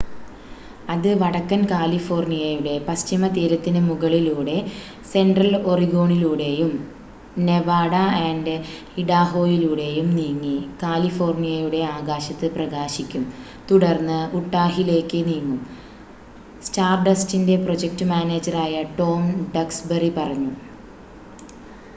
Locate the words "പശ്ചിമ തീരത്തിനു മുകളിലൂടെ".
2.87-4.55